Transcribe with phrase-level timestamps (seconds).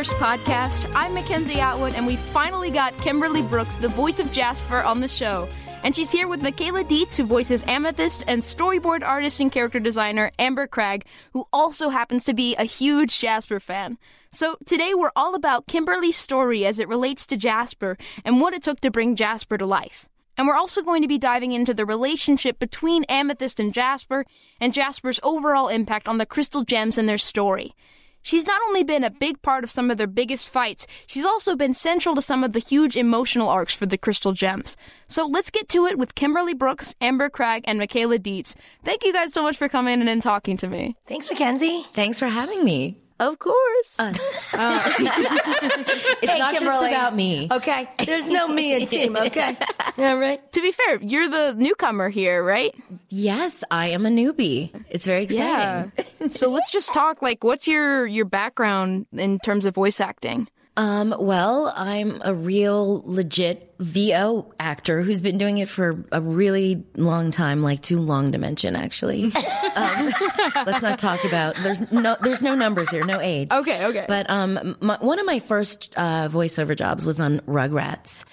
[0.00, 0.90] Universe podcast.
[0.94, 5.08] I'm Mackenzie Atwood, and we finally got Kimberly Brooks, the voice of Jasper, on the
[5.08, 5.46] show.
[5.84, 10.32] And she's here with Michaela Dietz, who voices Amethyst, and storyboard artist and character designer
[10.38, 11.02] Amber Cragg,
[11.34, 13.98] who also happens to be a huge Jasper fan.
[14.30, 18.62] So today we're all about Kimberly's story as it relates to Jasper and what it
[18.62, 20.08] took to bring Jasper to life.
[20.38, 24.24] And we're also going to be diving into the relationship between Amethyst and Jasper
[24.62, 27.74] and Jasper's overall impact on the crystal gems and their story.
[28.22, 31.56] She's not only been a big part of some of their biggest fights, she's also
[31.56, 34.76] been central to some of the huge emotional arcs for the Crystal Gems.
[35.08, 38.54] So let's get to it with Kimberly Brooks, Amber Cragg, and Michaela Dietz.
[38.84, 40.96] Thank you guys so much for coming in and talking to me.
[41.06, 41.84] Thanks, Mackenzie.
[41.92, 42.98] Thanks for having me.
[43.20, 44.00] Of course.
[44.00, 44.32] Uh, it's
[46.32, 46.88] Hey, not just Kimberly.
[46.88, 47.48] about me.
[47.50, 47.88] Okay.
[48.06, 49.56] There's no me and team, okay?
[49.98, 50.40] All right.
[50.52, 52.74] to be fair, you're the newcomer here, right?
[53.10, 54.72] Yes, I am a newbie.
[54.88, 55.92] It's very exciting.
[56.30, 60.48] so let's just talk like what's your your background in terms of voice acting?
[60.76, 66.84] Um, well, I'm a real legit VO actor who's been doing it for a really
[66.96, 69.24] long time, like too long to mention, actually.
[69.76, 70.12] um,
[70.66, 71.56] let's not talk about.
[71.56, 72.16] There's no.
[72.22, 73.04] There's no numbers here.
[73.04, 73.50] No age.
[73.50, 74.04] Okay, okay.
[74.06, 78.24] But um, my, one of my first uh, voiceover jobs was on Rugrats.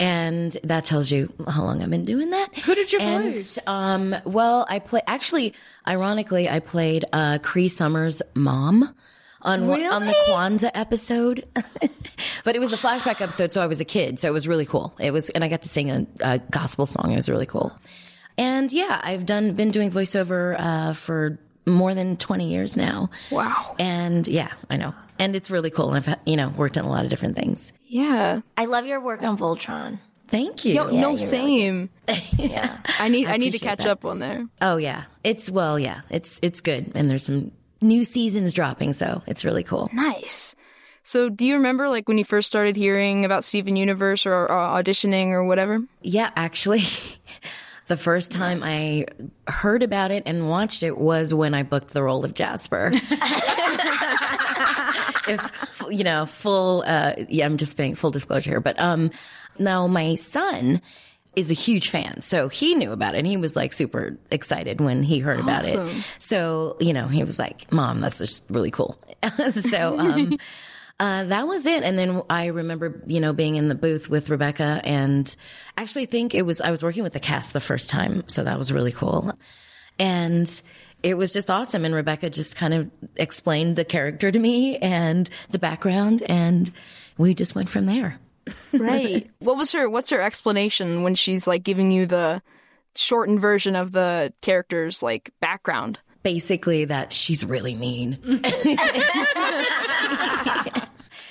[0.00, 2.56] And that tells you how long I've been doing that.
[2.58, 3.58] Who did you and, voice?
[3.66, 5.54] Um, well, I play, actually,
[5.88, 8.94] ironically, I played, uh, Cree Summers' mom
[9.42, 11.46] on, one- on the Kwanzaa episode.
[12.44, 14.66] but it was a flashback episode, so I was a kid, so it was really
[14.66, 14.94] cool.
[14.98, 17.12] It was, and I got to sing a, a gospel song.
[17.12, 17.72] It was really cool.
[18.36, 23.10] And yeah, I've done, been doing voiceover, uh, for more than 20 years now.
[23.30, 23.76] Wow.
[23.78, 24.94] And yeah, I know.
[25.18, 25.92] And it's really cool.
[25.92, 27.72] And I've, you know, worked on a lot of different things.
[27.86, 28.40] Yeah.
[28.56, 29.98] I love your work on Voltron.
[30.28, 30.74] Thank you.
[30.74, 31.90] Yo, no, you're same.
[32.36, 32.78] Yeah.
[32.98, 33.88] I need I, need to catch that.
[33.88, 34.46] up on there.
[34.60, 35.04] Oh yeah.
[35.24, 36.92] It's, well, yeah, it's, it's good.
[36.94, 38.92] And there's some new seasons dropping.
[38.92, 39.90] So it's really cool.
[39.92, 40.54] Nice.
[41.08, 44.48] So, do you remember like when you first started hearing about Steven Universe or, or
[44.48, 45.80] auditioning or whatever?
[46.02, 46.82] Yeah, actually,
[47.86, 49.06] the first time I
[49.46, 52.90] heard about it and watched it was when I booked the role of Jasper.
[55.28, 56.84] if you know, full.
[56.86, 59.10] Uh, yeah, I'm just being full disclosure here, but um,
[59.58, 60.82] now my son
[61.38, 64.80] is a huge fan, so he knew about it and he was like super excited
[64.80, 66.04] when he heard about it.
[66.18, 68.98] So you know, he was like, "Mom, that's just really cool."
[69.70, 70.38] so um.
[71.00, 71.84] Uh, that was it.
[71.84, 75.36] And then I remember, you know, being in the booth with Rebecca and
[75.76, 78.24] actually think it was, I was working with the cast the first time.
[78.26, 79.32] So that was really cool.
[80.00, 80.62] And
[81.04, 81.84] it was just awesome.
[81.84, 86.22] And Rebecca just kind of explained the character to me and the background.
[86.22, 86.68] And
[87.16, 88.18] we just went from there.
[88.72, 89.30] Right.
[89.38, 92.42] what was her what's her explanation when she's like giving you the
[92.94, 96.00] shortened version of the character's like background?
[96.22, 98.18] Basically, that she's really mean.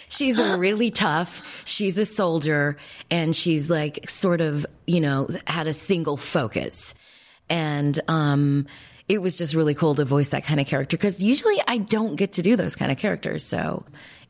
[0.10, 1.64] she's really tough.
[1.66, 2.78] She's a soldier
[3.12, 6.96] and she's like sort of, you know, had a single focus.
[7.50, 8.68] And, um,
[9.08, 12.16] it was just really cool to voice that kind of character because usually I don't
[12.18, 13.46] get to do those kind of characters.
[13.46, 13.86] So,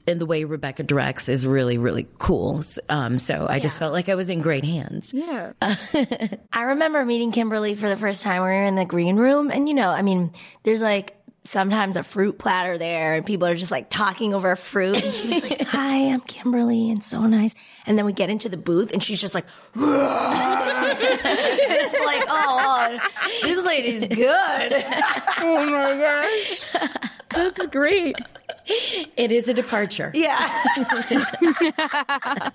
[0.08, 2.64] and the way Rebecca directs is really, really cool.
[2.88, 5.14] Um, so I just felt like I was in great hands.
[5.14, 5.52] Yeah.
[5.62, 8.42] I remember meeting Kimberly for the first time.
[8.42, 10.32] We were in the green room, and you know, I mean,
[10.64, 11.14] there's like
[11.44, 15.04] sometimes a fruit platter there, and people are just like talking over fruit.
[15.04, 17.54] And she was like, "Hi, I'm Kimberly, and so nice."
[17.86, 19.86] And then we get into the booth, and she's just like, "It's
[22.06, 23.00] like, oh, oh,
[23.44, 24.86] this lady's good."
[25.40, 26.64] oh my gosh.
[27.30, 28.16] That's great.
[29.18, 30.12] It is a departure.
[30.14, 30.64] yeah.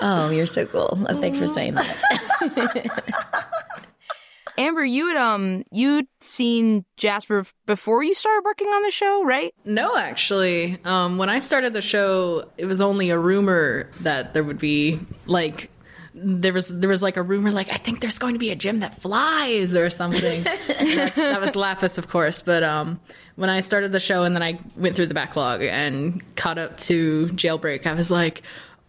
[0.00, 0.98] Oh, you're so cool.
[1.08, 2.90] Uh, Thanks for saying that.
[4.58, 9.24] Amber, you had um you'd seen Jasper f- before you started working on the show,
[9.24, 9.52] right?
[9.64, 10.78] No, actually.
[10.84, 15.00] Um, when I started the show, it was only a rumor that there would be
[15.26, 15.70] like
[16.14, 18.56] there was there was like a rumor like I think there's going to be a
[18.56, 20.44] gem that flies or something.
[20.74, 22.42] That was Lapis, of course.
[22.42, 23.00] But um,
[23.36, 26.76] when I started the show and then I went through the backlog and caught up
[26.78, 28.42] to Jailbreak, I was like,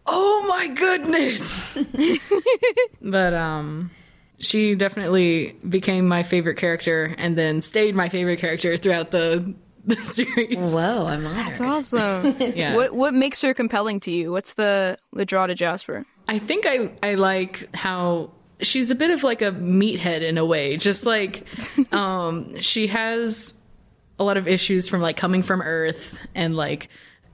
[0.06, 1.77] oh my goodness.
[3.01, 3.89] but um,
[4.38, 9.54] she definitely became my favorite character and then stayed my favorite character throughout the
[9.87, 10.57] the series.
[10.57, 11.45] Whoa, I'm honored.
[11.45, 12.35] That's awesome.
[12.55, 12.75] Yeah.
[12.75, 14.31] What what makes her compelling to you?
[14.31, 16.05] What's the the draw to Jasper?
[16.27, 20.45] I think I I like how she's a bit of like a meathead in a
[20.45, 20.77] way.
[20.77, 21.45] Just like
[21.93, 23.53] um she has
[24.17, 26.89] a lot of issues from like coming from Earth and like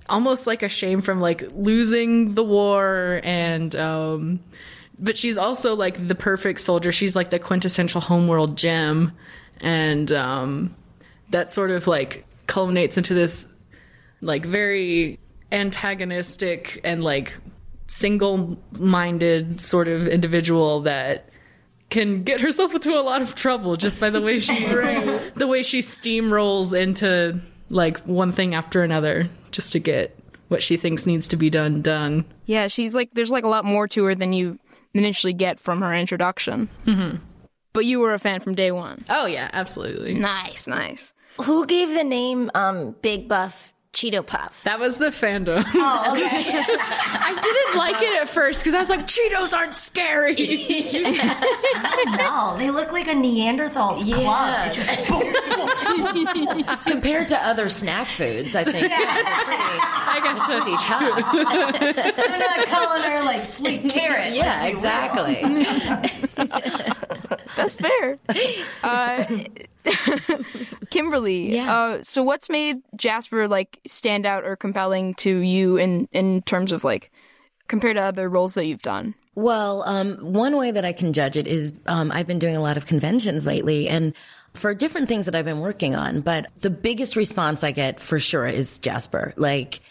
[0.09, 4.39] almost like a shame from like losing the war and um
[5.00, 6.92] but she's also like the perfect soldier.
[6.92, 9.13] She's like the quintessential homeworld gem
[9.62, 10.75] and um
[11.30, 13.48] that sort of like culminates into this
[14.22, 15.20] like very
[15.52, 17.34] antagonistic and like
[17.88, 21.30] single-minded sort of individual that
[21.90, 24.66] can get herself into a lot of trouble just by the way she
[25.36, 27.40] the way she steamrolls into
[27.70, 30.18] like one thing after another just to get
[30.48, 32.26] what she thinks needs to be done done.
[32.46, 34.60] Yeah, she's like there's like a lot more to her than you
[34.94, 36.70] initially get from her introduction.
[36.86, 37.18] Mm-hmm.
[37.74, 39.06] But you were a fan from day one.
[39.10, 40.14] Oh yeah, absolutely.
[40.14, 41.14] Nice, nice.
[41.42, 44.64] Who gave the name um, Big Buff Cheeto Puff?
[44.64, 45.64] That was the fandom.
[45.74, 46.26] Oh, okay.
[46.30, 50.36] I didn't like it at first because I was like, Cheetos aren't scary.
[52.18, 54.68] no, they look like a Neanderthal's club.
[54.68, 54.90] It's just
[56.86, 61.31] Compared to other snack foods, I think I guess that's pretty tough.
[62.16, 64.34] they're not calling her like sleep carrot.
[64.34, 65.42] Yeah, exactly.
[67.56, 68.18] That's fair.
[68.84, 69.24] Uh,
[70.90, 71.74] Kimberly, Yeah.
[71.74, 76.72] uh, so what's made Jasper like stand out or compelling to you in in terms
[76.72, 77.12] of like
[77.68, 79.16] compared to other roles that you've done?
[79.34, 82.62] Well, um, one way that I can judge it is um, I've been doing a
[82.62, 84.13] lot of conventions lately and
[84.53, 86.21] for different things that I've been working on.
[86.21, 89.33] But the biggest response I get for sure is Jasper.
[89.38, 89.81] Like,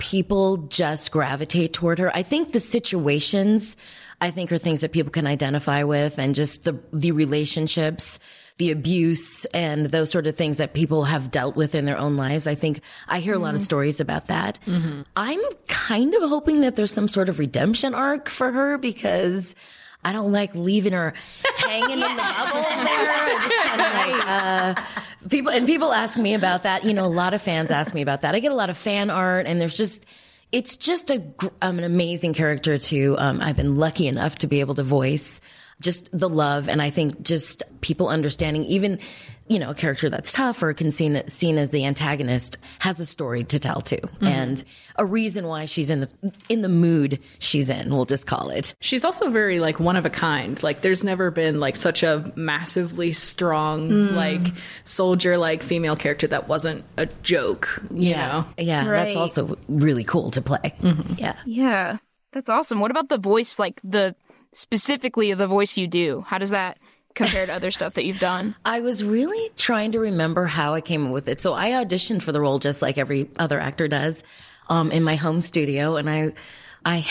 [0.00, 2.10] people just gravitate toward her.
[2.16, 3.76] I think the situations,
[4.20, 8.18] I think, are things that people can identify with and just the, the relationships.
[8.58, 12.16] The abuse and those sort of things that people have dealt with in their own
[12.16, 12.48] lives.
[12.48, 13.66] I think I hear a lot of mm-hmm.
[13.66, 14.58] stories about that.
[14.66, 15.02] Mm-hmm.
[15.14, 15.38] I'm
[15.68, 19.54] kind of hoping that there's some sort of redemption arc for her because
[20.04, 21.12] I don't like leaving her
[21.56, 23.10] hanging in the bubble there.
[23.10, 24.74] I'm just kind of like, uh,
[25.28, 26.84] people, and people ask me about that.
[26.84, 28.34] You know, a lot of fans ask me about that.
[28.34, 30.06] I get a lot of fan art and there's just,
[30.52, 31.22] it's just a,
[31.60, 35.40] um, an amazing character to, um, I've been lucky enough to be able to voice
[35.80, 36.68] just the love.
[36.68, 38.98] And I think just people understanding even,
[39.48, 43.06] you know, a character that's tough or can seen, seen as the antagonist has a
[43.06, 43.96] story to tell too.
[43.96, 44.26] Mm-hmm.
[44.26, 44.64] And
[44.96, 48.74] a reason why she's in the, in the mood she's in, we'll just call it.
[48.80, 50.62] She's also very like one of a kind.
[50.62, 54.14] Like there's never been like such a massively strong mm.
[54.14, 54.54] like
[54.84, 57.82] soldier like female character that wasn't a joke.
[57.92, 58.44] You know?
[58.58, 59.04] Yeah, Right.
[59.04, 60.74] that's also really cool to play.
[60.82, 61.14] Mm-hmm.
[61.18, 61.36] Yeah.
[61.46, 61.96] Yeah,
[62.32, 62.80] that's awesome.
[62.80, 63.58] What about the voice?
[63.58, 64.14] Like the
[64.52, 66.24] specifically the voice you do.
[66.26, 66.78] How does that
[67.18, 68.54] compare to other stuff that you've done?
[68.64, 71.40] I was really trying to remember how I came up with it.
[71.40, 74.24] So I auditioned for the role just like every other actor does,
[74.68, 75.96] um, in my home studio.
[75.96, 76.32] And I,
[76.84, 77.06] I,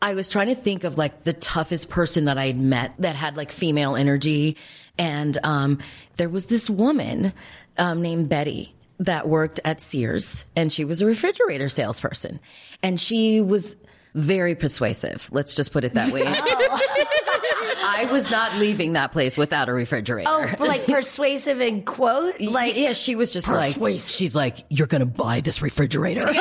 [0.00, 3.36] I was trying to think of like the toughest person that I'd met that had
[3.36, 4.56] like female energy.
[4.96, 5.80] And, um,
[6.16, 7.32] there was this woman,
[7.76, 12.40] um, named Betty that worked at Sears and she was a refrigerator salesperson
[12.82, 13.76] and she was
[14.14, 15.28] very persuasive.
[15.30, 16.22] Let's just put it that way.
[17.60, 20.28] I was not leaving that place without a refrigerator.
[20.30, 25.06] Oh, like persuasive in quote, Like, yeah, she was just like, she's like, you're gonna
[25.06, 26.26] buy this refrigerator.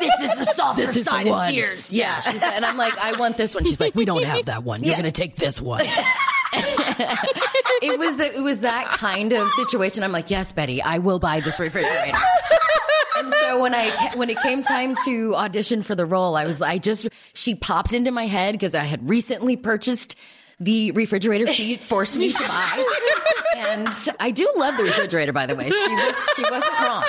[0.00, 1.46] this is the softer This is side the of.
[1.48, 1.92] Sears.
[1.92, 3.64] Yeah, she's, and I'm like, I want this one.
[3.64, 4.82] She's like, we don't have that one.
[4.82, 5.84] You're gonna take this one.
[6.54, 10.02] it was it was that kind of situation.
[10.02, 12.18] I'm like, yes, Betty, I will buy this refrigerator.
[13.22, 16.60] And so when I when it came time to audition for the role, I was
[16.60, 20.16] I just she popped into my head because I had recently purchased
[20.58, 22.84] the refrigerator she forced me to buy.
[23.56, 23.88] And
[24.18, 25.70] I do love the refrigerator, by the way.
[25.70, 27.04] She was she wasn't wrong.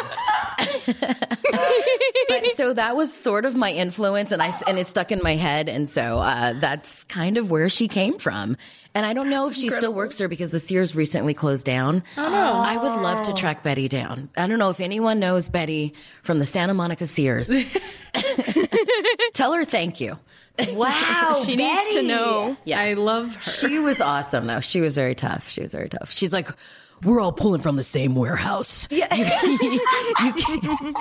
[2.30, 5.36] but so that was sort of my influence, and I and it stuck in my
[5.36, 8.56] head, and so uh, that's kind of where she came from.
[8.96, 12.04] And I don't know if she still works there because the Sears recently closed down.
[12.18, 12.62] Oh!
[12.62, 14.30] I would love to track Betty down.
[14.38, 17.50] I don't know if anyone knows Betty from the Santa Monica Sears.
[19.34, 20.20] Tell her thank you.
[20.74, 22.08] Wow, She needs to Betty.
[22.08, 22.56] know.
[22.68, 23.42] I love her.
[23.42, 24.60] She was awesome, though.
[24.62, 25.50] She was very tough.
[25.50, 26.12] She was very tough.
[26.12, 26.50] She's like,
[27.04, 28.88] we're all pulling from the same warehouse.
[28.92, 29.14] Yeah.
[29.16, 29.26] You,
[29.62, 30.98] you, can't,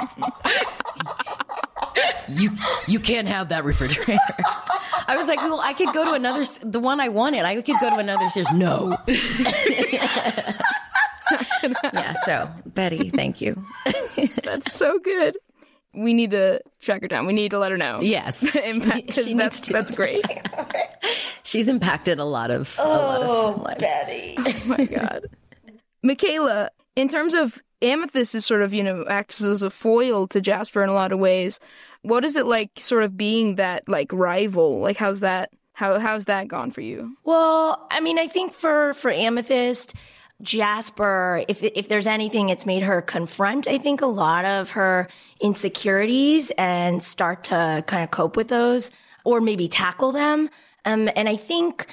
[2.28, 2.50] you,
[2.86, 4.18] you can't have that refrigerator.
[5.06, 7.44] I was like, well, I could go to another, the one I wanted.
[7.44, 8.50] I could go to another Sears.
[8.52, 8.96] No.
[11.92, 12.14] yeah.
[12.24, 13.62] So, Betty, thank you.
[14.42, 15.36] That's so good.
[15.94, 17.26] we need to track her down.
[17.26, 18.00] We need to let her know.
[18.00, 19.72] Yes, Impact, she, she that's, needs to.
[19.72, 20.24] that's great.
[21.42, 23.84] She's impacted a lot of a lot of oh, lives.
[24.38, 25.26] Oh my god.
[26.02, 30.40] Michaela, in terms of Amethyst is sort of, you know, acts as a foil to
[30.40, 31.60] Jasper in a lot of ways.
[32.02, 34.80] What is it like sort of being that like rival?
[34.80, 37.16] Like how's that how how's that gone for you?
[37.24, 39.94] Well, I mean, I think for for Amethyst,
[40.42, 43.66] Jasper, if if there's anything, it's made her confront.
[43.66, 45.08] I think a lot of her
[45.40, 48.90] insecurities and start to kind of cope with those,
[49.24, 50.50] or maybe tackle them.
[50.84, 51.86] Um, and I think,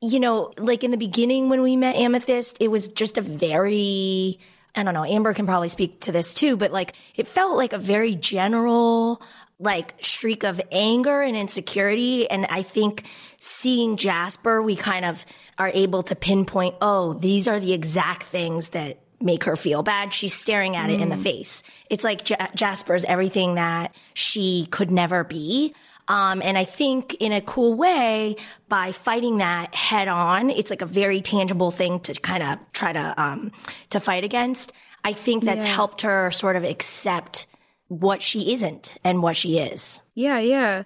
[0.00, 4.38] you know, like in the beginning when we met Amethyst, it was just a very
[4.74, 7.72] I don't know, Amber can probably speak to this too, but like it felt like
[7.72, 9.20] a very general,
[9.58, 12.28] like streak of anger and insecurity.
[12.30, 13.04] And I think
[13.38, 15.24] seeing Jasper, we kind of
[15.58, 20.14] are able to pinpoint, oh, these are the exact things that make her feel bad.
[20.14, 21.22] She's staring at it in the mm.
[21.22, 21.62] face.
[21.90, 25.74] It's like J- Jasper's everything that she could never be.
[26.08, 28.36] Um, and I think in a cool way,
[28.68, 32.92] by fighting that head on, it's like a very tangible thing to kind of try
[32.92, 33.52] to, um,
[33.90, 34.72] to fight against.
[35.04, 37.46] I think that's helped her sort of accept
[37.88, 40.02] what she isn't and what she is.
[40.14, 40.84] Yeah, yeah.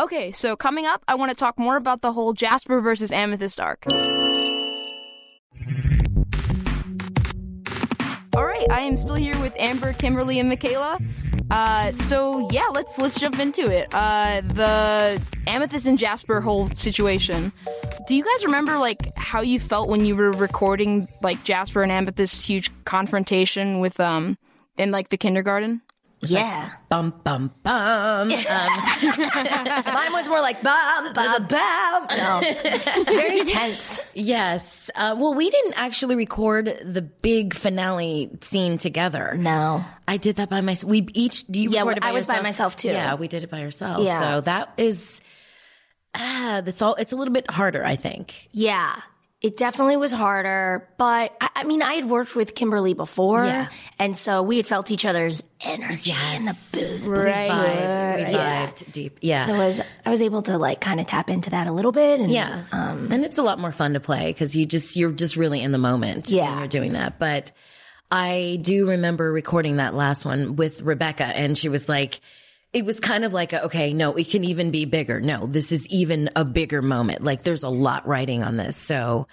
[0.00, 3.58] Okay, so coming up, I want to talk more about the whole Jasper versus Amethyst
[3.58, 3.84] arc.
[8.36, 10.98] All right, I am still here with Amber, Kimberly, and Michaela.
[11.50, 13.88] Uh, so yeah, let's let's jump into it.
[13.94, 17.52] Uh, the Amethyst and Jasper whole situation.
[18.06, 21.90] Do you guys remember like how you felt when you were recording like Jasper and
[21.90, 24.36] Amethyst's huge confrontation with um
[24.76, 25.80] in like the kindergarten?
[26.20, 26.70] Yeah.
[26.88, 28.22] Bum bum bum.
[28.22, 28.28] Um,
[29.94, 32.06] Mine was more like bum bum bum.
[32.16, 32.40] No.
[33.04, 34.00] Very tense.
[34.14, 34.90] yes.
[34.94, 39.36] Uh, well, we didn't actually record the big finale scene together.
[39.36, 39.84] No.
[40.06, 40.90] I did that by myself.
[40.90, 41.46] We each.
[41.46, 41.70] Do you?
[41.70, 42.42] Yeah, record it I was by yourself?
[42.44, 42.88] myself, too.
[42.88, 44.04] Yeah, we did it by ourselves.
[44.04, 44.20] Yeah.
[44.20, 45.20] So that is.
[46.14, 46.94] Ah, that's all.
[46.94, 48.48] It's a little bit harder, I think.
[48.52, 48.96] Yeah.
[49.40, 53.68] It definitely was harder, but I, I mean, I had worked with Kimberly before, Yeah.
[53.96, 57.06] and so we had felt each other's energy in the booth.
[57.06, 57.48] Right.
[57.48, 58.70] Vibed, we Yeah.
[58.90, 59.18] deep.
[59.20, 59.46] Yeah.
[59.46, 61.92] So I was I was able to like kind of tap into that a little
[61.92, 62.64] bit, and Yeah.
[62.72, 65.62] Um, and it's a lot more fun to play because you just, you're just really
[65.62, 66.48] in the moment Yeah.
[66.50, 67.20] when you're doing that.
[67.20, 67.52] But
[68.10, 72.18] I do remember recording that last one with Rebecca and she was like,
[72.72, 75.20] it was kind of like, a, okay, no, it can even be bigger.
[75.20, 77.24] No, this is even a bigger moment.
[77.24, 78.76] Like there's a lot writing on this.
[78.76, 79.26] So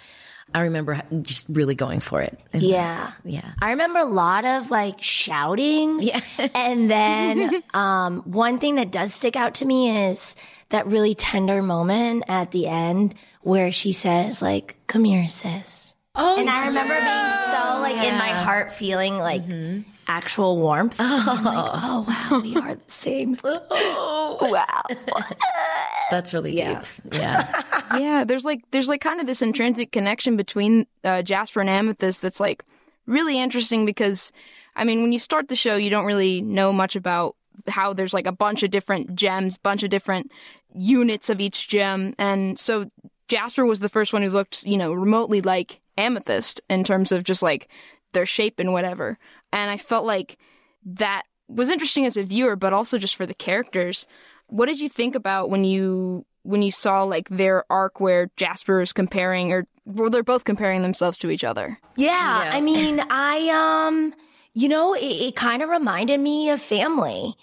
[0.53, 2.39] I remember just really going for it.
[2.53, 3.11] Yeah.
[3.25, 3.51] Yeah.
[3.61, 6.01] I remember a lot of like shouting.
[6.01, 6.21] Yeah.
[6.55, 10.35] and then um, one thing that does stick out to me is
[10.69, 15.84] that really tender moment at the end where she says, like, come here, sis.
[16.17, 19.43] Oh, And I remember being so like in my heart feeling like
[20.07, 20.95] actual warmth.
[20.99, 23.35] I'm like, oh wow, we are the same.
[23.43, 24.83] oh wow.
[26.11, 26.77] that's really deep.
[27.11, 27.63] Yeah.
[27.97, 32.21] yeah, there's like there's like kind of this intrinsic connection between uh, Jasper and Amethyst
[32.21, 32.63] that's like
[33.05, 34.31] really interesting because
[34.75, 37.35] I mean when you start the show you don't really know much about
[37.67, 40.31] how there's like a bunch of different gems, bunch of different
[40.73, 42.89] units of each gem, and so
[43.27, 47.23] Jasper was the first one who looked you know remotely like Amethyst in terms of
[47.23, 47.69] just like
[48.13, 49.17] their shape and whatever,
[49.51, 50.37] and I felt like
[50.85, 54.07] that was interesting as a viewer, but also just for the characters.
[54.47, 58.81] What did you think about when you when you saw like their arc where Jasper
[58.81, 61.79] is comparing or well, they're both comparing themselves to each other?
[61.95, 64.13] Yeah, I mean, I um,
[64.53, 67.35] you know, it, it kind of reminded me of family.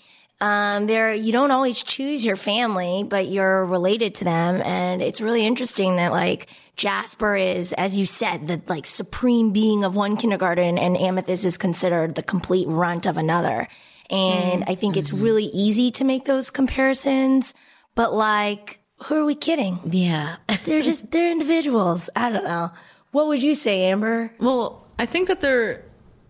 [0.42, 5.20] Um, there, you don't always choose your family, but you're related to them, and it's
[5.20, 10.16] really interesting that like Jasper is, as you said, the like supreme being of one
[10.16, 13.68] kindergarten, and Amethyst is considered the complete runt of another.
[14.10, 17.54] And I think it's really easy to make those comparisons,
[17.94, 19.78] but like, who are we kidding?
[19.84, 20.38] Yeah.
[20.64, 22.10] They're just they're individuals.
[22.16, 22.72] I don't know.
[23.12, 24.34] What would you say, Amber?
[24.40, 25.84] Well, I think that they're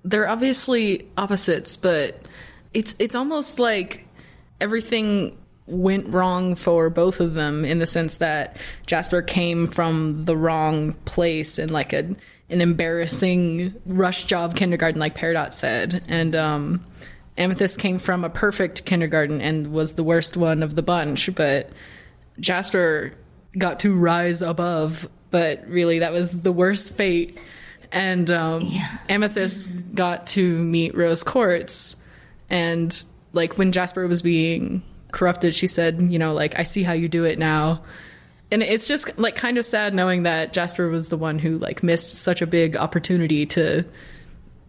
[0.04, 2.20] they're obviously opposites, but
[2.74, 4.01] it's it's almost like
[4.62, 10.36] everything went wrong for both of them in the sense that Jasper came from the
[10.36, 12.16] wrong place in like a
[12.50, 16.84] an embarrassing rush job kindergarten like Peridot said and um
[17.38, 21.70] Amethyst came from a perfect kindergarten and was the worst one of the bunch but
[22.40, 23.12] Jasper
[23.56, 27.38] got to rise above, but really that was the worst fate.
[27.90, 28.72] And um,
[29.08, 31.96] Amethyst got to meet Rose Quartz,
[32.48, 36.92] and like when Jasper was being corrupted, she said, "You know, like I see how
[36.92, 37.82] you do it now."
[38.50, 41.82] And it's just like kind of sad knowing that Jasper was the one who like
[41.82, 43.84] missed such a big opportunity to,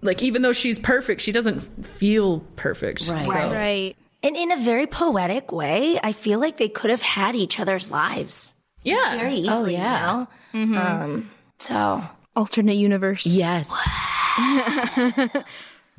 [0.01, 3.10] like, even though she's perfect, she doesn't feel perfect.
[3.10, 3.25] Right.
[3.25, 3.96] So- Right.
[4.25, 7.91] And in a very poetic way, I feel like they could have had each other's
[7.91, 9.17] lives Yeah.
[9.17, 9.74] very easily.
[9.74, 10.27] yeah.
[10.53, 10.79] You know?
[10.82, 12.03] Um, so
[12.34, 13.25] Alternate universe.
[13.25, 13.70] Yes.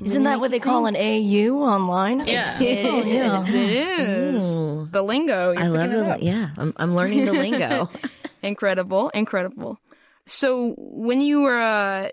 [0.03, 2.27] isn't that what they call an AU online?
[2.27, 2.59] Yeah.
[2.61, 4.91] It is.
[4.91, 5.53] The lingo.
[5.53, 6.19] You're I love it the up.
[6.23, 6.51] yeah.
[6.57, 7.89] I'm I'm learning the lingo.
[8.43, 9.11] Incredible.
[9.11, 9.79] Incredible.
[10.27, 12.09] So when you were uh,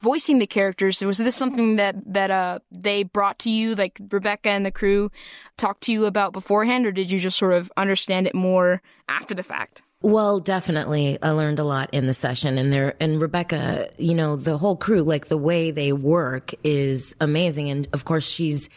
[0.00, 4.50] voicing the characters, was this something that that uh, they brought to you, like Rebecca
[4.50, 5.10] and the crew
[5.56, 9.34] talked to you about beforehand, or did you just sort of understand it more after
[9.34, 9.82] the fact?
[10.02, 11.16] Well, definitely.
[11.22, 14.76] I learned a lot in the session and there, and Rebecca, you know, the whole
[14.76, 17.70] crew, like the way they work is amazing.
[17.70, 18.68] And of course, she's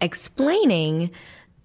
[0.00, 1.12] explaining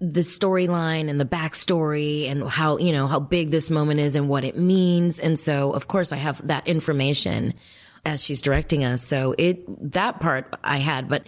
[0.00, 4.28] the storyline and the backstory and how, you know, how big this moment is and
[4.28, 5.18] what it means.
[5.18, 7.54] And so, of course, I have that information
[8.06, 9.02] as she's directing us.
[9.02, 11.24] So it, that part I had, but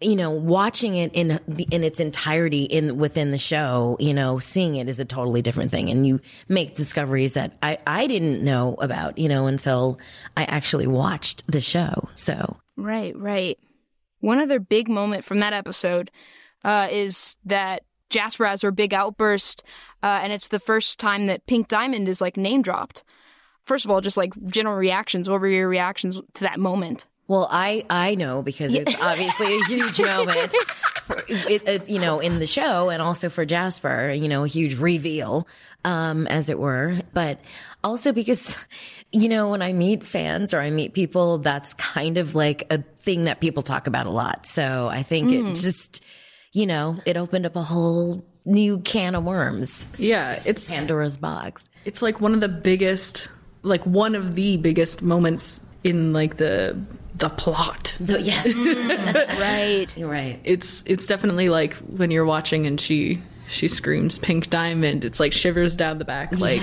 [0.00, 4.38] you know, watching it in the, in its entirety in within the show, you know,
[4.38, 8.44] seeing it is a totally different thing, and you make discoveries that I I didn't
[8.44, 9.98] know about, you know, until
[10.36, 12.08] I actually watched the show.
[12.14, 13.58] So Right, right.
[14.20, 16.10] One other big moment from that episode
[16.64, 19.62] uh, is that Jasper has her big outburst,
[20.02, 23.02] uh, and it's the first time that Pink Diamond is like name dropped.
[23.64, 25.28] First of all, just like general reactions.
[25.28, 27.06] What were your reactions to that moment?
[27.28, 30.54] Well, I I know because it's obviously a huge moment,
[31.02, 34.48] for, it, it, you know, in the show, and also for Jasper, you know, a
[34.48, 35.48] huge reveal,
[35.84, 36.94] um, as it were.
[37.12, 37.40] But
[37.82, 38.64] also because,
[39.12, 42.82] you know, when I meet fans or I meet people, that's kind of like a
[42.82, 44.46] thing that people talk about a lot.
[44.46, 46.04] So I think it just,
[46.52, 49.88] you know, it opened up a whole new can of worms.
[49.98, 51.68] Yeah, it's Pandora's box.
[51.84, 53.28] it's like one of the biggest,
[53.62, 56.80] like one of the biggest moments in like the
[57.16, 57.96] the plot.
[58.06, 58.46] So, yes,
[59.40, 59.86] Right.
[59.96, 60.40] you're right.
[60.44, 65.04] It's it's definitely like when you're watching and she she screams pink diamond.
[65.04, 66.32] It's like shivers down the back.
[66.32, 66.60] Like,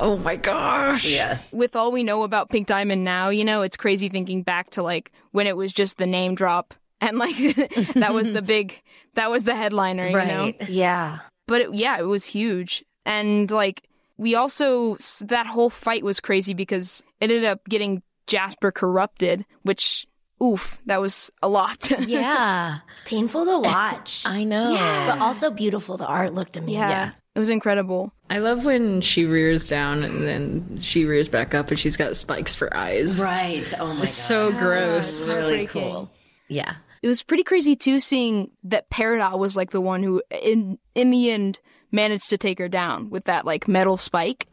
[0.00, 1.04] oh my gosh.
[1.04, 1.38] Yeah.
[1.52, 4.82] With all we know about Pink Diamond now, you know, it's crazy thinking back to
[4.82, 7.36] like when it was just the name drop and like
[7.94, 8.80] that was the big,
[9.14, 10.44] that was the headliner, you know?
[10.44, 10.68] Right.
[10.70, 11.18] Yeah.
[11.46, 12.82] but it, yeah, it was huge.
[13.04, 13.82] And like
[14.16, 20.06] we also that whole fight was crazy because it ended up getting Jasper corrupted, which
[20.42, 21.90] oof, that was a lot.
[22.00, 22.78] Yeah.
[22.90, 24.22] It's painful to watch.
[24.26, 24.72] I know.
[24.72, 25.06] Yeah.
[25.16, 25.96] But also beautiful.
[25.96, 26.80] The art looked amazing.
[26.80, 27.12] yeah.
[27.34, 28.12] It was incredible.
[28.28, 32.14] I love when she rears down and then she rears back up and she's got
[32.16, 33.20] spikes for eyes.
[33.22, 33.72] Right.
[33.78, 35.28] Oh my It's so gross.
[35.28, 35.82] really Heartbreaking.
[35.92, 36.10] cool.
[36.48, 36.74] Yeah.
[37.02, 41.10] It was pretty crazy too seeing that Peridot was like the one who in in
[41.10, 41.58] the end
[41.90, 44.46] managed to take her down with that like metal spike.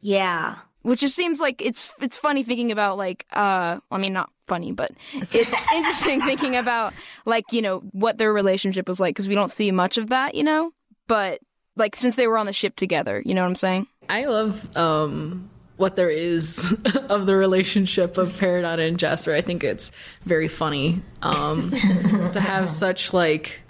[0.00, 0.56] Yeah.
[0.82, 4.72] Which just seems like it's it's funny thinking about like uh I mean not funny
[4.72, 6.92] but it's interesting thinking about
[7.24, 10.34] like you know what their relationship was like because we don't see much of that
[10.34, 10.72] you know
[11.06, 11.40] but
[11.76, 14.76] like since they were on the ship together you know what I'm saying I love
[14.76, 16.76] um, what there is
[17.08, 19.34] of the relationship of Peridot and Jasper.
[19.34, 19.92] I think it's
[20.24, 21.70] very funny um,
[22.32, 23.60] to have such like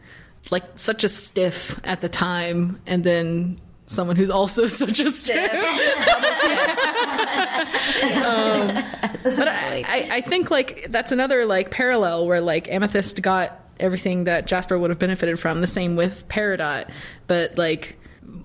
[0.51, 5.53] like such a stiff at the time, and then someone who's also such a stiff.
[8.03, 8.85] Um,
[9.23, 14.25] but I, I, I think like that's another like parallel where like Amethyst got everything
[14.25, 15.61] that Jasper would have benefited from.
[15.61, 16.91] The same with Peridot,
[17.27, 17.97] but like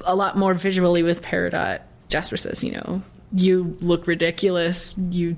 [0.01, 1.81] a lot more visually with Peridot.
[2.09, 3.01] Jasper says, you know,
[3.33, 4.97] you look ridiculous.
[4.97, 5.35] You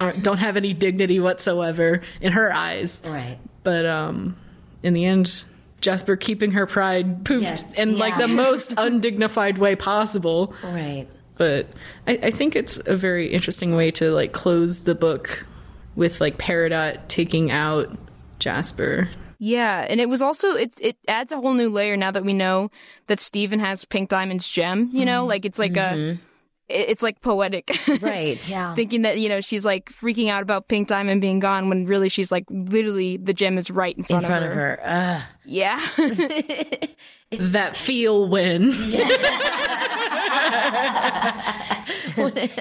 [0.00, 3.02] aren't, don't have any dignity whatsoever in her eyes.
[3.04, 3.38] Right.
[3.62, 4.36] But um,
[4.82, 5.44] in the end,
[5.80, 10.54] Jasper keeping her pride poofed Yes, in like the most undignified way possible.
[10.62, 11.06] Right.
[11.38, 11.68] But
[12.06, 15.46] I, I think it's a very interesting way to like close the book
[15.94, 17.96] with like Peridot taking out
[18.38, 19.08] Jasper.
[19.38, 22.32] yeah and it was also it it adds a whole new layer now that we
[22.32, 22.70] know
[23.06, 25.20] that Steven has Pink Diamond's gem you know?
[25.20, 25.28] Mm-hmm.
[25.28, 26.18] Like it's like a it-
[26.68, 28.46] it's like poetic Right.
[28.50, 28.74] Yeah.
[28.74, 32.08] thinking that you know she's like freaking out about Pink Diamond being gone when really
[32.08, 34.80] she's like literally the gem is right in In front, front of her.
[34.82, 35.80] Uh, Yeah.
[37.32, 38.70] That feel win.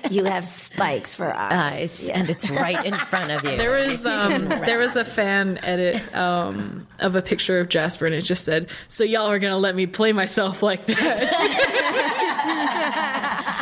[0.09, 1.51] You have spikes for eyes.
[1.51, 3.57] eyes, and it's right in front of you.
[3.57, 8.15] There was um there was a fan edit um of a picture of Jasper and
[8.15, 11.21] it just said, "So y'all are gonna let me play myself like that."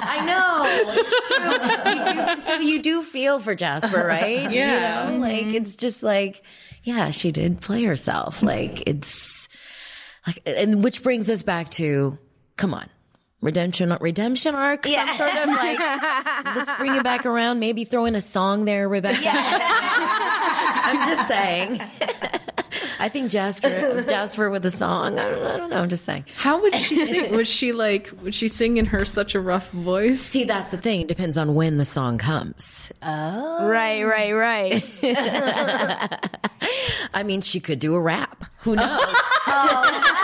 [0.05, 0.63] I know.
[0.93, 1.32] It's true.
[1.43, 4.51] You do, so you do feel for Jasper, right?
[4.51, 5.09] Yeah.
[5.09, 5.55] You know, like mm-hmm.
[5.55, 6.43] it's just like,
[6.83, 8.41] yeah, she did play herself.
[8.41, 9.47] Like it's
[10.25, 12.17] like, and which brings us back to,
[12.57, 12.89] come on.
[13.41, 15.77] Redemption, redemption arc, some sort of like,
[16.55, 17.59] let's bring it back around.
[17.59, 19.19] Maybe throw in a song there, Rebecca.
[20.85, 21.81] I'm just saying.
[23.03, 25.19] I think Jasper, Jasper with the song.
[25.19, 25.81] I don't, I don't know.
[25.81, 26.23] I'm just saying.
[26.37, 27.35] How would she sing?
[27.35, 28.09] would she like?
[28.21, 30.21] Would she sing in her such a rough voice?
[30.21, 31.01] See, that's the thing.
[31.01, 32.93] It depends on when the song comes.
[33.01, 34.81] Oh, right, right, right.
[37.13, 38.45] I mean, she could do a rap.
[38.59, 38.75] Who oh.
[38.75, 38.99] knows?
[39.47, 40.19] Oh.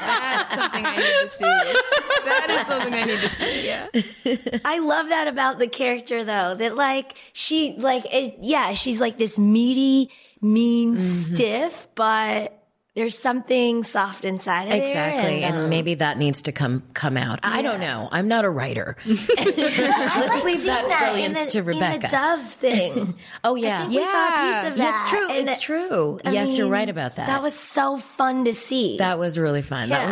[0.00, 1.44] That's something I need to see.
[1.44, 3.66] That is something I need to see.
[3.66, 4.60] Yeah.
[4.64, 9.16] I love that about the character though, that like she like it, yeah, she's like
[9.16, 10.10] this meaty,
[10.42, 11.34] mean, Mm-hmm.
[11.34, 12.56] stiff, but
[12.96, 14.82] there's something soft inside of it.
[14.88, 15.48] exactly, there.
[15.48, 17.38] and, um, maybe that needs to come come out.
[17.44, 18.08] I don't know.
[18.10, 18.96] I'm not a writer.
[19.06, 21.94] Let's I've leave seen that that in brilliance the, to Rebecca.
[21.94, 23.14] In the dove thing.
[23.44, 25.00] oh yeah, we saw a piece of Yeah, that.
[25.02, 25.28] it's true.
[25.30, 26.20] and It's it- true.
[26.24, 27.28] I yes, you're right about that.
[27.28, 28.96] That was so fun to see.
[28.98, 29.88] that was really fun.
[29.90, 30.06] That Yeah.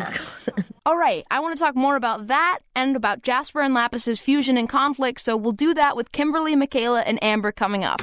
[0.55, 0.65] was.
[0.87, 4.57] All right, I want to talk more about that and about Jasper and Lapis's fusion
[4.57, 8.01] and conflict, so we'll do that with Kimberly, Michaela, and Amber coming up.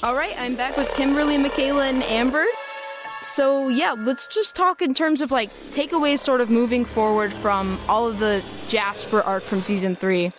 [0.00, 2.44] All right, I'm back with Kimberly, Michaela, and Amber.
[3.20, 7.80] So, yeah, let's just talk in terms of like takeaways sort of moving forward from
[7.88, 10.30] all of the Jasper arc from season 3.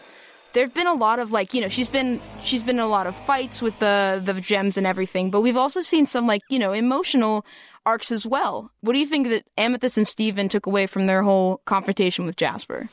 [0.54, 3.06] There've been a lot of like, you know, she's been she's been in a lot
[3.06, 6.58] of fights with the the gems and everything, but we've also seen some like, you
[6.58, 7.46] know, emotional
[7.86, 8.72] arcs as well.
[8.80, 12.38] What do you think that Amethyst and Steven took away from their whole confrontation with
[12.38, 12.90] Jasper?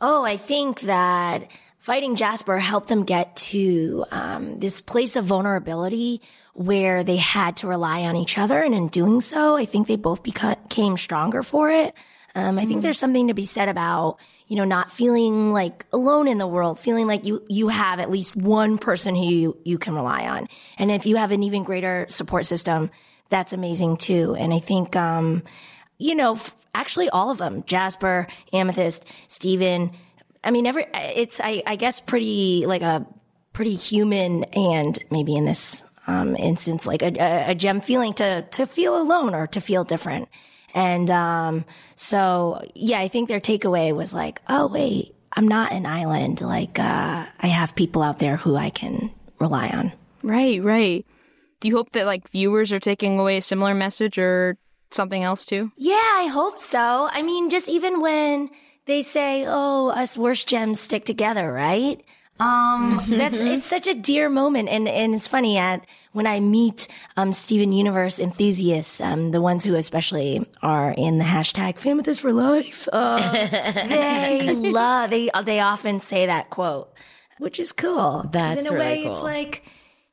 [0.00, 1.48] Oh, I think that
[1.78, 6.20] fighting Jasper helped them get to um, this place of vulnerability
[6.52, 8.62] where they had to rely on each other.
[8.62, 11.94] And in doing so, I think they both became stronger for it.
[12.34, 16.28] Um, I think there's something to be said about, you know, not feeling like alone
[16.28, 19.78] in the world, feeling like you, you have at least one person who you, you
[19.78, 20.46] can rely on.
[20.78, 22.90] And if you have an even greater support system,
[23.28, 24.36] that's amazing too.
[24.36, 25.42] And I think, um,
[25.96, 29.90] you know, f- actually all of them, Jasper, Amethyst, Steven.
[30.44, 33.06] I mean, every, it's, I, I guess pretty, like a
[33.52, 38.42] pretty human and maybe in this, um, instance, like a, a, a gem feeling to,
[38.42, 40.28] to feel alone or to feel different.
[40.74, 41.64] And, um,
[41.96, 46.40] so yeah, I think their takeaway was like, oh, wait, I'm not an island.
[46.40, 49.92] Like, uh, I have people out there who I can rely on.
[50.22, 51.06] Right, right.
[51.60, 54.56] Do you hope that like viewers are taking away a similar message or
[54.90, 55.72] something else too?
[55.76, 57.08] Yeah, I hope so.
[57.10, 58.50] I mean, just even when
[58.88, 62.02] they say, "Oh, us worst gems stick together," right?
[62.40, 66.86] Um, that's it's such a dear moment, and and it's funny at when I meet
[67.16, 72.32] um Steven Universe enthusiasts, um the ones who especially are in the hashtag Famethyst for
[72.32, 72.88] life.
[72.92, 73.32] Uh,
[73.88, 76.92] they love they they often say that quote,
[77.38, 78.28] which is cool.
[78.32, 79.64] That's in a really way, it's like.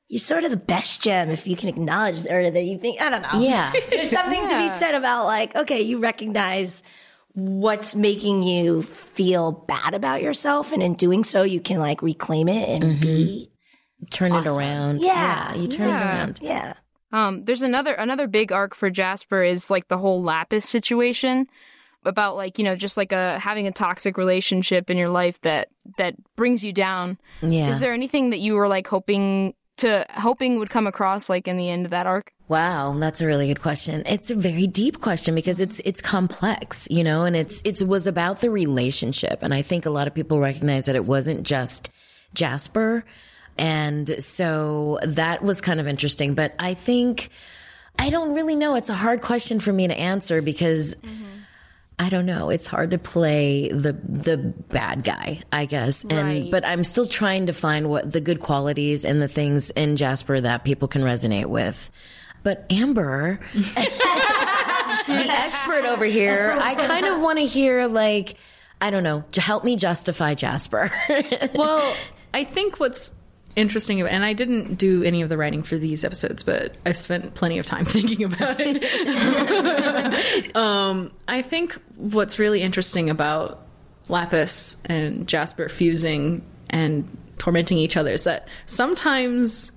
[0.07, 3.09] You're sort of the best gem if you can acknowledge or that you think I
[3.09, 3.41] don't know.
[3.41, 3.73] Yeah.
[3.89, 6.83] There's something to be said about like, okay, you recognize
[7.35, 12.47] what's making you feel bad about yourself, and in doing so, you can like reclaim
[12.47, 13.51] it and be
[14.11, 15.01] Turn it around.
[15.01, 15.53] Yeah.
[15.55, 15.97] you turn Yeah.
[15.97, 16.39] it around.
[16.41, 16.73] yeah.
[17.11, 21.47] Um, there's another another big arc for Jasper is like the whole Lapis situation
[22.03, 25.69] about like you know just like a having a toxic relationship in your life that
[25.97, 27.17] that brings you down.
[27.41, 27.69] Yeah.
[27.69, 31.57] Is there anything that you were like hoping to hoping would come across like in
[31.57, 32.31] the end of that arc?
[32.47, 34.03] Wow, that's a really good question.
[34.05, 38.05] It's a very deep question because it's it's complex, you know, and it's it was
[38.05, 41.89] about the relationship, and I think a lot of people recognize that it wasn't just
[42.33, 43.03] Jasper,
[43.57, 46.35] and so that was kind of interesting.
[46.35, 47.29] But I think
[47.97, 48.75] I don't really know.
[48.75, 50.95] It's a hard question for me to answer because.
[50.95, 51.23] Mm-hmm.
[51.97, 52.49] I don't know.
[52.49, 56.03] It's hard to play the the bad guy, I guess.
[56.03, 56.51] And Right.
[56.51, 60.41] but I'm still trying to find what the good qualities and the things in Jasper
[60.41, 61.89] that people can resonate with.
[62.43, 68.35] But Amber, the expert over here, I kind of want to hear like
[68.81, 70.91] I don't know, to help me justify Jasper.
[71.55, 71.95] well,
[72.33, 73.15] I think what's
[73.55, 77.35] interesting, and I didn't do any of the writing for these episodes, but I've spent
[77.35, 80.55] plenty of time thinking about it.
[80.55, 83.65] um, I think what's really interesting about
[84.07, 89.71] Lapis and Jasper fusing and tormenting each other is that sometimes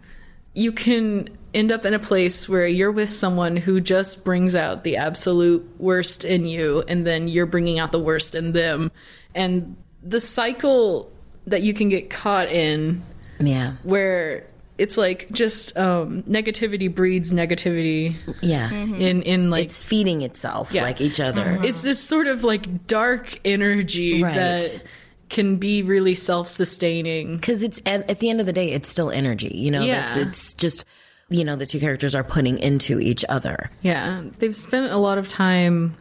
[0.54, 4.84] you can end up in a place where you're with someone who just brings out
[4.84, 8.90] the absolute worst in you and then you're bringing out the worst in them
[9.34, 11.10] and the cycle
[11.46, 13.02] that you can get caught in
[13.40, 13.74] yeah.
[13.82, 14.44] where
[14.78, 18.70] it's like just um, negativity breeds negativity Yeah.
[18.72, 20.82] in in like It's feeding itself Yeah.
[20.82, 21.58] like each other.
[21.62, 24.34] it's this sort of like dark energy Right.
[24.36, 24.82] that
[25.28, 29.10] can be really self-sustaining because it's at, at the end of the day it's still
[29.10, 30.16] energy you know Yeah.
[30.18, 30.84] it's just
[31.28, 35.18] you know the two characters are putting into each other Yeah, they've spent a lot
[35.18, 35.96] of time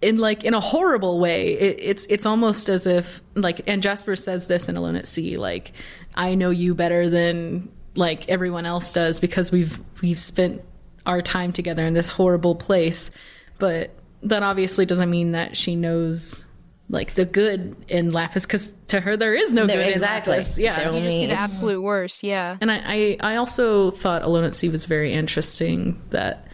[0.00, 1.52] in like in a horrible way.
[1.54, 5.36] It, it's it's almost as if like and Jasper says this in Alone at Sea,
[5.36, 5.72] like
[6.14, 10.62] I know you better than like everyone else does because we've we've spent
[11.06, 13.10] our time together in this horrible place.
[13.58, 13.90] But
[14.22, 16.44] that obviously doesn't mean that she knows
[16.90, 20.32] like the good in Lapis because to her there is no There- good exactly.
[20.34, 20.58] in Lapis.
[20.58, 22.22] Yeah, There only- See the It's- absolute worst.
[22.22, 22.56] Yeah.
[22.60, 26.00] and I, I, I also thought Alone at Sea was very interesting.
[26.10, 26.46] That,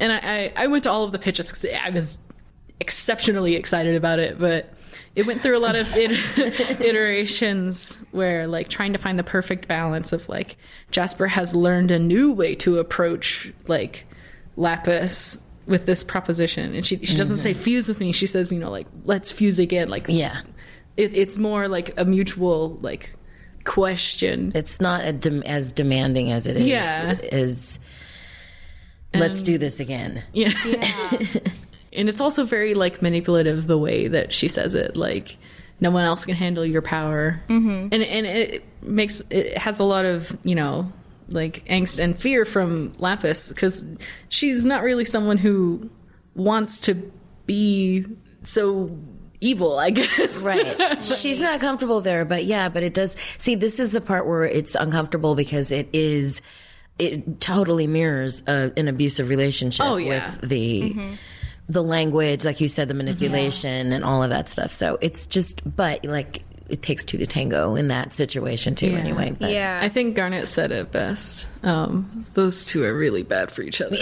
[0.00, 0.18] and I,
[0.56, 2.18] I, I went to all of the pitches because I was
[2.84, 4.70] exceptionally excited about it, but
[5.16, 6.10] it went through a lot of it,
[6.80, 10.56] iterations where like trying to find the perfect balance of like
[10.90, 14.04] Jasper has learned a new way to approach like
[14.56, 17.62] Lapis with this proposition, and she she doesn't say mm-hmm.
[17.62, 18.12] fuse with me.
[18.12, 19.88] She says you know like let's fuse again.
[19.88, 20.42] Like Yeah.
[20.98, 23.14] it, it's more like a mutual like
[23.64, 24.52] question.
[24.54, 26.66] It's not a dem- as demanding as it is.
[26.66, 27.16] Yeah.
[27.32, 27.78] Is
[29.14, 30.22] let's do this again.
[30.32, 30.52] Yeah.
[31.94, 34.96] and it's also very like manipulative the way that she says it.
[34.96, 35.36] Like
[35.80, 37.88] no one else can handle your power, mm-hmm.
[37.92, 40.92] and and it makes it has a lot of you know
[41.28, 43.84] like angst and fear from Lapis because
[44.28, 45.90] she's not really someone who
[46.34, 47.10] wants to
[47.46, 48.04] be
[48.42, 48.96] so
[49.40, 49.78] evil.
[49.78, 50.42] I guess.
[50.42, 51.04] Right.
[51.04, 53.14] She's not comfortable there, but yeah, but it does.
[53.38, 56.40] See, this is the part where it's uncomfortable because it is,
[56.98, 60.30] it totally mirrors uh, an abusive relationship Oh, yeah.
[60.40, 60.96] with the,
[61.68, 64.72] the language, like you said, the manipulation and all of that stuff.
[64.72, 69.36] So it's just, but like, it takes two to tango in that situation too, anyway.
[69.38, 69.80] But Yeah.
[69.82, 71.46] I think Garnet said it best.
[71.62, 73.96] Um, those two are really bad for each other.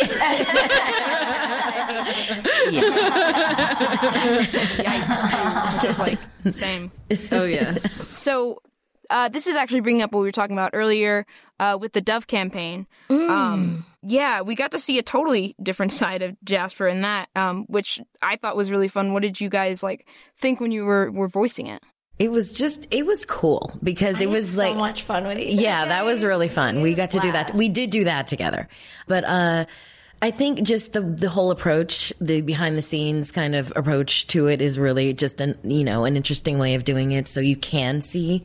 [5.85, 6.19] It's like
[6.51, 6.91] same.
[7.33, 7.91] oh yes.
[7.93, 8.61] So
[9.11, 11.27] uh, this is actually bringing up what we were talking about earlier
[11.63, 12.89] uh, with the Dove campaign.
[13.09, 17.67] Um, yeah, we got to see a totally different side of Jasper in that, um,
[17.69, 19.13] which I thought was really fun.
[19.13, 21.83] What did you guys like think when you were were voicing it?
[22.19, 25.47] it was just, it was cool because it was like so much fun with you.
[25.47, 26.81] yeah, that was really fun.
[26.83, 27.53] We got to do that.
[27.55, 28.69] We did do that together.
[29.07, 29.65] But uh
[30.21, 34.47] I think just the the whole approach, the behind the scenes kind of approach to
[34.47, 37.57] it is really just an you know, an interesting way of doing it so you
[37.57, 38.45] can see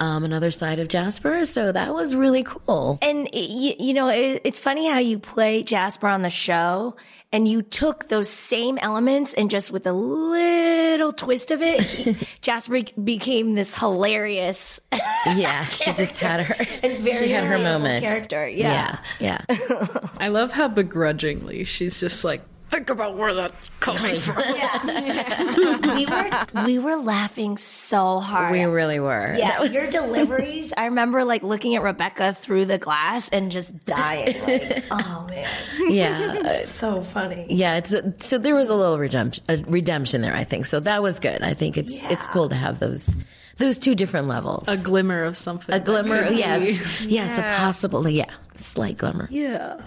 [0.00, 1.44] um another side of Jasper.
[1.44, 2.98] So that was really cool.
[3.02, 6.96] And you, you know, it, it's funny how you play Jasper on the show,
[7.32, 12.80] and you took those same elements and just with a little twist of it, Jasper
[13.02, 14.80] became this hilarious
[15.26, 18.04] Yeah, she just had her and very she had her relatable moment.
[18.06, 18.48] character.
[18.48, 18.98] Yeah.
[19.18, 19.38] Yeah.
[19.48, 19.86] Yeah.
[20.18, 24.36] I love how begrudgingly she's just like, think about where that's coming from.
[25.96, 28.52] we were we were laughing so hard.
[28.52, 29.34] we really were.
[29.36, 30.72] yeah, your deliveries.
[30.76, 34.36] I remember like looking at Rebecca through the glass and just dying.
[34.42, 35.48] Like, oh man,
[35.88, 36.58] Yeah.
[36.64, 37.46] so funny.
[37.50, 40.34] Yeah, it's so there was a little redemption, a uh, redemption there.
[40.34, 40.80] I think so.
[40.80, 41.42] That was good.
[41.42, 43.16] I think it's it's cool to have those
[43.58, 44.64] those two different levels.
[44.68, 45.74] A glimmer of something.
[45.74, 49.28] A glimmer, yes, yes, a possible, yeah, slight glimmer.
[49.30, 49.80] Yeah.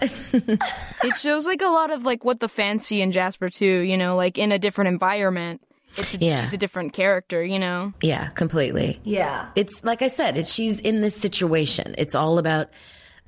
[1.02, 3.80] It shows like a lot of like what the fancy see in Jasper too.
[3.80, 5.62] You know, like in a different environment.
[5.96, 6.42] It's a, Yeah.
[6.42, 7.42] she's a different character.
[7.42, 7.92] You know.
[8.02, 9.00] Yeah, completely.
[9.04, 9.48] Yeah.
[9.56, 11.94] It's like I said, it's she's in this situation.
[11.98, 12.68] It's all about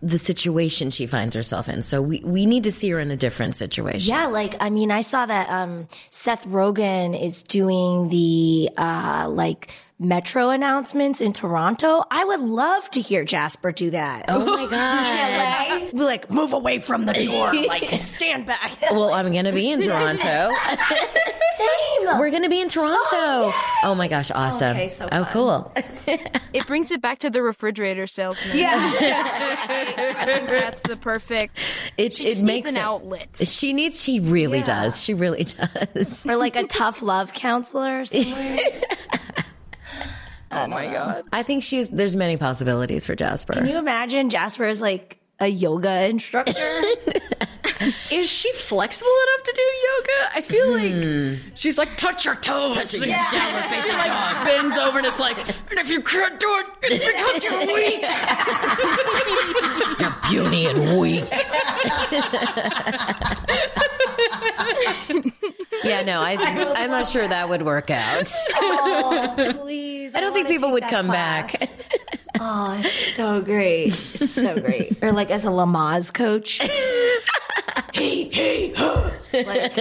[0.02, 1.82] the situation she finds herself in.
[1.82, 4.10] So we we need to see her in a different situation.
[4.12, 9.70] Yeah, like I mean, I saw that um Seth Rogen is doing the uh like
[9.98, 12.02] metro announcements in Toronto.
[12.10, 14.24] I would love to hear Jasper do that.
[14.28, 15.92] Oh my god.
[15.92, 18.72] Be like, move away from the door, like stand back.
[18.92, 20.22] Well, I'm going to be in Toronto.
[21.56, 22.18] Same.
[22.18, 22.98] We're going to be in Toronto.
[23.12, 24.70] Oh, oh, my gosh, awesome.
[24.72, 25.72] Okay, so oh, cool.
[26.52, 28.56] It brings it back to the refrigerator salesman.
[28.56, 28.74] Yeah.
[29.68, 31.58] I think that's the perfect.
[31.96, 33.36] It She it just makes needs an it- outlet.
[33.36, 34.02] She needs.
[34.02, 35.02] She really does.
[35.02, 36.26] She really does.
[36.26, 38.58] or like a tough love counselor somewhere.
[40.52, 41.24] Oh my god.
[41.32, 41.90] I think she's.
[41.90, 43.54] There's many possibilities for Jasper.
[43.54, 46.82] Can you imagine Jasper is like a yoga instructor?
[48.12, 50.36] Is she flexible enough to do yoga?
[50.36, 51.34] I feel like hmm.
[51.56, 52.76] she's like, touch your toes.
[52.76, 54.44] Touch your downward facing dog.
[54.44, 55.38] Bends over and it's like,
[55.70, 58.02] and if you can't do it, it's because you're weak.
[59.98, 61.24] You're puny and weak.
[65.84, 66.34] yeah, no, I,
[66.76, 68.28] I'm not sure that would work out.
[68.54, 70.14] oh, please.
[70.14, 71.56] I don't think people would come class.
[71.58, 71.70] back.
[72.40, 73.86] Oh, it's so great.
[73.88, 75.02] It's so great.
[75.02, 76.58] Or like as a Lamaze coach.
[77.94, 79.10] hey, hey, huh.
[79.32, 79.76] Like,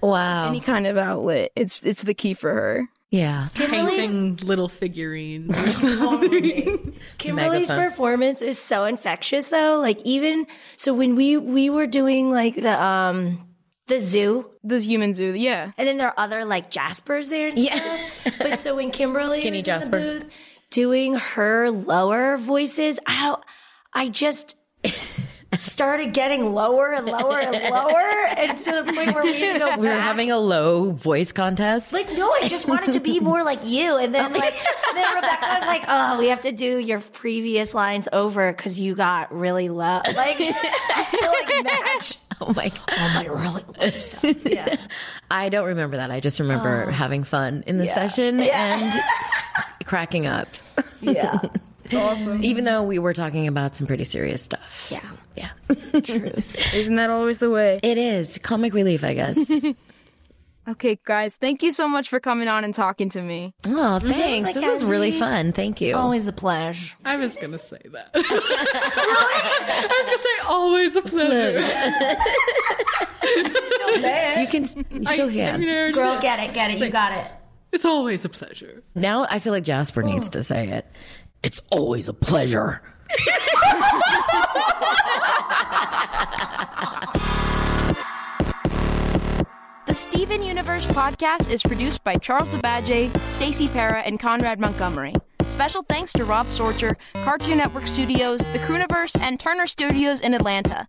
[0.00, 0.48] Wow.
[0.48, 1.50] Any kind of outlet.
[1.56, 2.88] It's it's the key for her.
[3.10, 3.48] Yeah.
[3.54, 6.94] painting little figurines or something.
[7.16, 9.78] Kimberly's Mega performance is so infectious though.
[9.80, 13.46] Like even so when we we were doing like the um
[13.86, 15.72] the zoo This human zoo, yeah.
[15.78, 17.78] and then there are other like Jaspers there and Yeah.
[18.06, 18.34] stuff.
[18.38, 19.96] But so when Kimberly Skinny was Jasper.
[19.96, 20.32] in the booth
[20.70, 23.42] doing her lower voices, I don't,
[23.94, 24.56] I just
[25.56, 29.58] started getting lower and lower and lower and to the point where we had to
[29.58, 30.02] go We were back.
[30.02, 31.92] having a low voice contest.
[31.92, 34.54] like no, I just wanted to be more like you, and then like
[34.94, 38.94] then Rebecca was like, "Oh, we have to do your previous lines over because you
[38.94, 42.82] got really low, like to like match." oh my God.
[42.90, 44.44] Oh my, really low stuff.
[44.44, 44.76] Yeah.
[45.30, 46.10] I don't remember that.
[46.10, 46.92] I just remember oh.
[46.92, 48.92] having fun in the session and
[49.86, 50.48] cracking up.
[51.00, 51.38] Yeah.
[51.94, 52.44] awesome.
[52.44, 54.88] Even though we were talking about some pretty serious stuff.
[54.90, 55.00] Yeah.
[55.38, 56.00] Yeah.
[56.00, 56.74] Truth.
[56.74, 57.78] Isn't that always the way?
[57.82, 59.50] It is comic relief, I guess.
[60.68, 63.54] Okay, guys, thank you so much for coming on and talking to me.
[63.66, 64.52] Oh, thanks.
[64.52, 65.52] This was really fun.
[65.52, 65.96] Thank you.
[65.96, 66.94] Always a pleasure.
[67.06, 68.10] I was gonna say that.
[68.14, 71.66] I was gonna say always a pleasure.
[73.28, 75.60] You can you still I can.
[75.60, 76.22] mean, I already Girl, did.
[76.22, 76.78] get it, get it.
[76.78, 77.30] You got it.
[77.72, 78.82] It's always a pleasure.
[78.94, 80.30] now I feel like Jasper needs oh.
[80.32, 80.86] to say it.
[81.42, 82.82] It's always a pleasure.
[89.86, 95.14] The Steven Universe podcast is produced by Charles Abadje, Stacy Para, and Conrad Montgomery.
[95.48, 100.86] Special thanks to Rob Sorcher, Cartoon Network Studios, The Crewniverse, and Turner Studios in Atlanta.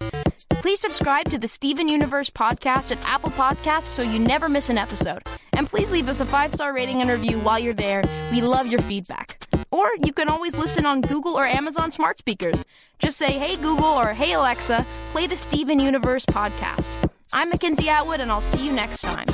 [0.50, 4.78] Please subscribe to the Steven Universe podcast at Apple Podcasts so you never miss an
[4.78, 5.24] episode.
[5.54, 8.04] And please leave us a five star rating and review while you're there.
[8.32, 9.40] We love your feedback.
[9.72, 12.66] Or you can always listen on Google or Amazon smart speakers.
[12.98, 16.92] Just say, hey Google or hey Alexa, play the Steven Universe podcast.
[17.32, 19.28] I'm Mackenzie Atwood, and I'll see you next time.